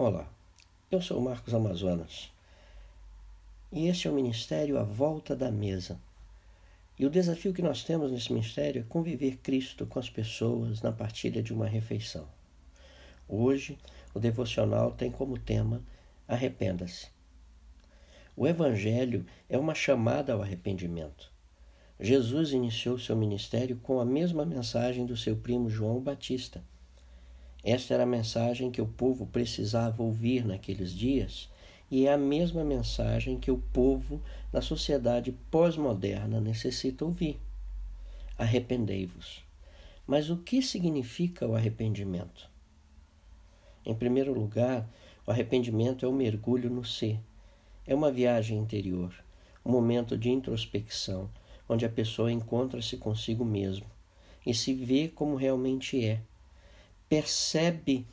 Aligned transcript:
Olá, 0.00 0.32
eu 0.92 1.02
sou 1.02 1.20
Marcos 1.20 1.52
Amazonas 1.52 2.30
e 3.72 3.88
este 3.88 4.06
é 4.06 4.10
o 4.12 4.14
Ministério 4.14 4.78
à 4.78 4.84
Volta 4.84 5.34
da 5.34 5.50
Mesa. 5.50 6.00
E 6.96 7.04
o 7.04 7.10
desafio 7.10 7.52
que 7.52 7.60
nós 7.60 7.82
temos 7.82 8.12
nesse 8.12 8.32
ministério 8.32 8.82
é 8.82 8.84
conviver 8.88 9.38
Cristo 9.38 9.86
com 9.86 9.98
as 9.98 10.08
pessoas 10.08 10.80
na 10.82 10.92
partilha 10.92 11.42
de 11.42 11.52
uma 11.52 11.66
refeição. 11.66 12.28
Hoje, 13.28 13.76
o 14.14 14.20
devocional 14.20 14.92
tem 14.92 15.10
como 15.10 15.36
tema 15.36 15.82
Arrependa-se. 16.28 17.08
O 18.36 18.46
Evangelho 18.46 19.26
é 19.48 19.58
uma 19.58 19.74
chamada 19.74 20.32
ao 20.32 20.42
arrependimento. 20.42 21.32
Jesus 21.98 22.52
iniciou 22.52 23.00
seu 23.00 23.16
ministério 23.16 23.76
com 23.78 23.98
a 23.98 24.04
mesma 24.04 24.46
mensagem 24.46 25.04
do 25.04 25.16
seu 25.16 25.36
primo 25.36 25.68
João 25.68 25.98
Batista 25.98 26.62
esta 27.64 27.94
era 27.94 28.04
a 28.04 28.06
mensagem 28.06 28.70
que 28.70 28.80
o 28.80 28.86
povo 28.86 29.26
precisava 29.26 30.02
ouvir 30.02 30.44
naqueles 30.46 30.92
dias 30.92 31.50
e 31.90 32.06
é 32.06 32.12
a 32.12 32.18
mesma 32.18 32.62
mensagem 32.64 33.38
que 33.38 33.50
o 33.50 33.58
povo 33.58 34.20
na 34.52 34.60
sociedade 34.60 35.32
pós-moderna 35.50 36.40
necessita 36.40 37.04
ouvir. 37.04 37.38
Arrependei-vos. 38.36 39.42
Mas 40.06 40.30
o 40.30 40.36
que 40.36 40.62
significa 40.62 41.46
o 41.46 41.54
arrependimento? 41.54 42.48
Em 43.84 43.94
primeiro 43.94 44.32
lugar, 44.32 44.88
o 45.26 45.30
arrependimento 45.30 46.04
é 46.04 46.08
o 46.08 46.12
mergulho 46.12 46.70
no 46.70 46.84
ser. 46.84 47.18
É 47.86 47.94
uma 47.94 48.10
viagem 48.10 48.58
interior, 48.58 49.12
um 49.64 49.72
momento 49.72 50.16
de 50.16 50.30
introspecção, 50.30 51.28
onde 51.68 51.84
a 51.84 51.90
pessoa 51.90 52.32
encontra-se 52.32 52.96
consigo 52.96 53.44
mesmo 53.44 53.86
e 54.46 54.54
se 54.54 54.72
vê 54.72 55.08
como 55.08 55.36
realmente 55.36 56.02
é 56.02 56.20
percebe 57.08 58.06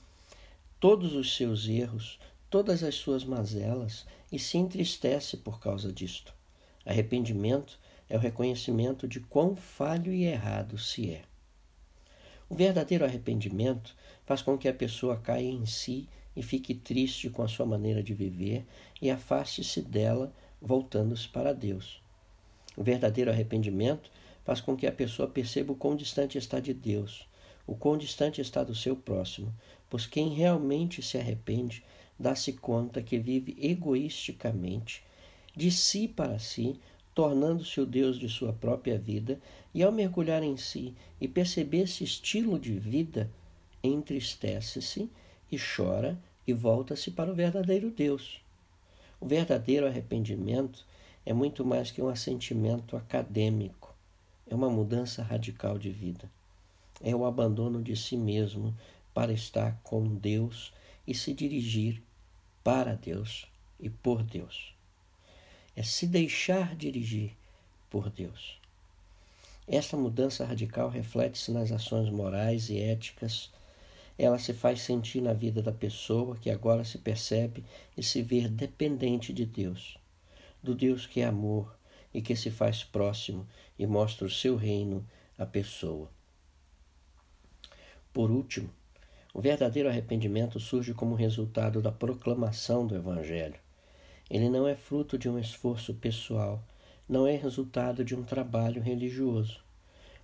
todos 0.80 1.14
os 1.14 1.36
seus 1.36 1.68
erros, 1.68 2.20
todas 2.50 2.84
as 2.84 2.96
suas 2.96 3.26
mazelas 3.26 4.06
e 4.32 4.40
se 4.40 4.58
entristece 4.58 5.38
por 5.38 5.60
causa 5.60 5.92
disto. 5.92 6.34
Arrependimento 6.86 7.80
é 8.10 8.16
o 8.16 8.20
reconhecimento 8.20 9.08
de 9.08 9.20
quão 9.20 9.56
falho 9.56 10.14
e 10.14 10.24
errado 10.24 10.78
se 10.78 11.12
é. 11.12 11.24
O 12.48 12.56
verdadeiro 12.56 13.04
arrependimento 13.04 13.96
faz 14.26 14.42
com 14.42 14.58
que 14.58 14.68
a 14.68 14.74
pessoa 14.74 15.18
caia 15.18 15.50
em 15.50 15.66
si 15.66 16.08
e 16.36 16.44
fique 16.44 16.76
triste 16.76 17.30
com 17.30 17.42
a 17.42 17.48
sua 17.48 17.66
maneira 17.66 18.04
de 18.04 18.14
viver 18.14 18.66
e 19.02 19.10
afaste-se 19.10 19.82
dela, 19.82 20.32
voltando-se 20.62 21.28
para 21.28 21.54
Deus. 21.54 22.02
O 22.78 22.84
verdadeiro 22.84 23.32
arrependimento 23.32 24.12
faz 24.44 24.62
com 24.62 24.76
que 24.76 24.86
a 24.86 24.92
pessoa 24.92 25.28
perceba 25.28 25.74
o 25.74 25.76
quão 25.76 25.96
distante 25.96 26.38
está 26.38 26.60
de 26.60 26.74
Deus 26.74 27.28
o 27.68 27.76
quão 27.76 27.98
distante 27.98 28.42
está 28.42 28.64
do 28.64 28.76
seu 28.76 28.96
próximo, 28.96 29.54
pois 29.90 30.06
quem 30.06 30.30
realmente 30.30 31.02
se 31.02 31.18
arrepende 31.18 31.84
dá-se 32.20 32.54
conta 32.54 33.02
que 33.02 33.18
vive 33.18 33.58
egoisticamente, 33.60 35.04
de 35.56 35.72
si 35.72 36.08
para 36.08 36.40
si, 36.40 36.80
tornando-se 37.14 37.80
o 37.80 37.86
Deus 37.86 38.18
de 38.18 38.28
sua 38.28 38.54
própria 38.54 38.98
vida, 38.98 39.40
e 39.74 39.84
ao 39.84 39.92
mergulhar 39.92 40.44
em 40.44 40.58
si 40.58 40.94
e 41.20 41.28
perceber 41.28 41.82
esse 41.82 42.04
estilo 42.04 42.58
de 42.58 42.74
vida, 42.74 43.30
entristece-se 43.84 45.10
e 45.52 45.58
chora 45.58 46.18
e 46.48 46.54
volta-se 46.54 47.12
para 47.12 47.32
o 47.32 47.36
verdadeiro 47.36 47.92
Deus. 47.92 48.42
O 49.20 49.26
verdadeiro 49.26 49.86
arrependimento 49.86 50.86
é 51.26 51.34
muito 51.34 51.66
mais 51.66 51.92
que 51.92 52.02
um 52.02 52.10
assentimento 52.10 52.96
acadêmico, 52.96 53.94
é 54.48 54.56
uma 54.56 54.70
mudança 54.70 55.24
radical 55.24 55.78
de 55.78 55.90
vida 55.90 56.30
é 57.02 57.16
o 57.16 57.26
abandono 57.26 57.82
de 57.82 57.96
si 57.96 58.18
mesmo 58.18 58.76
para 59.14 59.34
estar 59.34 59.80
com 59.84 60.16
Deus 60.16 60.74
e 61.08 61.14
se 61.14 61.34
dirigir 61.34 62.02
para 62.64 62.96
Deus 62.96 63.48
e 63.80 63.90
por 63.90 64.24
Deus. 64.24 64.74
É 65.76 65.84
se 65.84 66.08
deixar 66.08 66.76
dirigir 66.76 67.36
por 67.90 68.10
Deus. 68.10 68.60
Esta 69.68 69.98
mudança 69.98 70.46
radical 70.46 70.90
reflete-se 70.90 71.52
nas 71.52 71.72
ações 71.72 72.10
morais 72.10 72.70
e 72.70 72.80
éticas. 72.80 73.52
Ela 74.18 74.38
se 74.38 74.54
faz 74.54 74.82
sentir 74.82 75.22
na 75.22 75.34
vida 75.34 75.62
da 75.62 75.72
pessoa 75.72 76.38
que 76.38 76.50
agora 76.50 76.84
se 76.84 76.98
percebe 76.98 77.64
e 77.98 78.04
se 78.04 78.22
vê 78.22 78.48
dependente 78.48 79.34
de 79.34 79.46
Deus, 79.46 79.98
do 80.62 80.76
Deus 80.76 81.06
que 81.06 81.22
é 81.22 81.26
amor 81.26 81.76
e 82.14 82.22
que 82.22 82.36
se 82.36 82.52
faz 82.52 82.84
próximo 82.84 83.46
e 83.78 83.86
mostra 83.86 84.26
o 84.26 84.30
seu 84.30 84.56
reino 84.56 85.06
à 85.38 85.46
pessoa. 85.46 86.15
Por 88.16 88.32
último, 88.32 88.70
o 89.34 89.42
verdadeiro 89.42 89.90
arrependimento 89.90 90.58
surge 90.58 90.94
como 90.94 91.16
resultado 91.16 91.82
da 91.82 91.92
proclamação 91.92 92.88
do 92.88 92.96
Evangelho. 92.96 93.60
Ele 94.30 94.48
não 94.48 94.66
é 94.66 94.74
fruto 94.74 95.18
de 95.18 95.28
um 95.28 95.38
esforço 95.38 95.94
pessoal, 95.96 96.64
não 97.10 97.28
é 97.28 97.36
resultado 97.36 98.06
de 98.06 98.16
um 98.16 98.24
trabalho 98.24 98.82
religioso. 98.82 99.60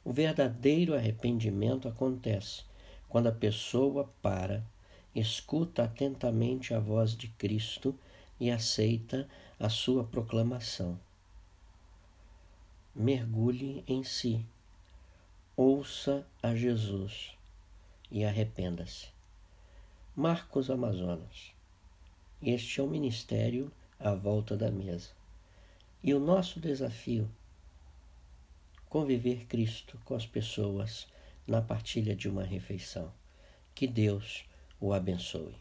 O 0.05 0.13
verdadeiro 0.13 0.95
arrependimento 0.95 1.89
acontece 1.89 2.63
quando 3.09 3.27
a 3.27 3.33
pessoa 3.33 4.09
para, 4.21 4.63
escuta 5.13 5.83
atentamente 5.83 6.73
a 6.73 6.79
voz 6.79 7.13
de 7.13 7.27
Cristo 7.27 7.93
e 8.39 8.49
aceita 8.49 9.27
a 9.59 9.67
sua 9.67 10.05
proclamação. 10.05 10.97
Mergulhe 12.95 13.83
em 13.85 14.01
si, 14.01 14.45
ouça 15.57 16.25
a 16.41 16.55
Jesus 16.55 17.40
e 18.11 18.25
arrependa-se. 18.25 19.07
Marcos 20.15 20.69
Amazonas. 20.69 21.53
Este 22.41 22.81
é 22.81 22.83
o 22.83 22.87
ministério 22.87 23.71
à 23.99 24.13
volta 24.13 24.57
da 24.57 24.69
mesa. 24.69 25.11
E 26.03 26.13
o 26.13 26.19
nosso 26.19 26.59
desafio 26.59 27.29
conviver 28.89 29.45
Cristo 29.45 29.97
com 30.03 30.13
as 30.13 30.25
pessoas 30.25 31.07
na 31.47 31.61
partilha 31.61 32.13
de 32.13 32.27
uma 32.27 32.43
refeição. 32.43 33.13
Que 33.73 33.87
Deus 33.87 34.43
o 34.79 34.91
abençoe. 34.91 35.55